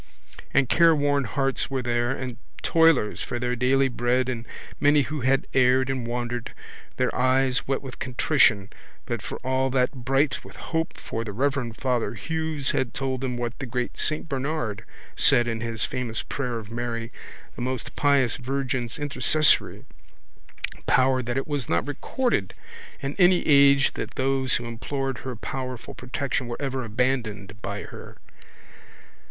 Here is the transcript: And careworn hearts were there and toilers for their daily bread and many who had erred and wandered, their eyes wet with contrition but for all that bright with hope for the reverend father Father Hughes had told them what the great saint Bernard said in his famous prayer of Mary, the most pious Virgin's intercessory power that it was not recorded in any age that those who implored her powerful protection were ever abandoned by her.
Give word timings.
And 0.51 0.67
careworn 0.67 1.25
hearts 1.25 1.69
were 1.69 1.83
there 1.83 2.09
and 2.09 2.37
toilers 2.63 3.21
for 3.21 3.37
their 3.37 3.55
daily 3.55 3.87
bread 3.87 4.29
and 4.29 4.47
many 4.79 5.03
who 5.03 5.21
had 5.21 5.45
erred 5.53 5.91
and 5.91 6.07
wandered, 6.07 6.55
their 6.97 7.13
eyes 7.15 7.67
wet 7.67 7.83
with 7.83 7.99
contrition 7.99 8.71
but 9.05 9.21
for 9.21 9.37
all 9.45 9.69
that 9.69 9.91
bright 9.93 10.43
with 10.43 10.55
hope 10.55 10.97
for 10.97 11.23
the 11.23 11.31
reverend 11.31 11.77
father 11.77 12.15
Father 12.15 12.15
Hughes 12.15 12.71
had 12.71 12.95
told 12.95 13.21
them 13.21 13.37
what 13.37 13.59
the 13.59 13.67
great 13.67 13.95
saint 13.95 14.27
Bernard 14.27 14.85
said 15.15 15.47
in 15.47 15.61
his 15.61 15.85
famous 15.85 16.23
prayer 16.23 16.57
of 16.57 16.71
Mary, 16.71 17.11
the 17.55 17.61
most 17.61 17.95
pious 17.95 18.37
Virgin's 18.37 18.97
intercessory 18.97 19.85
power 20.87 21.21
that 21.21 21.37
it 21.37 21.47
was 21.47 21.69
not 21.69 21.85
recorded 21.87 22.55
in 23.01 23.15
any 23.19 23.45
age 23.45 23.93
that 23.93 24.15
those 24.15 24.55
who 24.55 24.65
implored 24.65 25.19
her 25.19 25.35
powerful 25.35 25.93
protection 25.93 26.47
were 26.47 26.59
ever 26.59 26.83
abandoned 26.83 27.61
by 27.61 27.83
her. 27.83 28.17